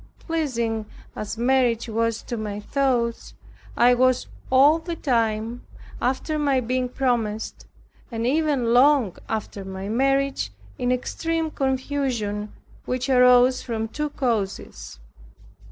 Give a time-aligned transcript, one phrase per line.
[0.17, 3.35] Pleasing as marriage was to my thoughts,
[3.77, 5.61] I was all the time,
[6.01, 7.67] after my being promised,
[8.11, 12.51] and even long after my marriage, in extreme confusion,
[12.85, 14.97] which arose from two causes.